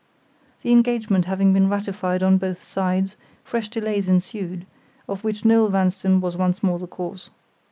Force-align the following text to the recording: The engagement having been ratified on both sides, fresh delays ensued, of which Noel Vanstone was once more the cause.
The 0.63 0.71
engagement 0.71 1.25
having 1.25 1.53
been 1.53 1.69
ratified 1.69 2.23
on 2.23 2.39
both 2.39 2.59
sides, 2.63 3.15
fresh 3.43 3.69
delays 3.69 4.09
ensued, 4.09 4.65
of 5.07 5.23
which 5.23 5.45
Noel 5.45 5.69
Vanstone 5.69 6.19
was 6.21 6.35
once 6.35 6.63
more 6.63 6.79
the 6.79 6.87
cause. 6.87 7.29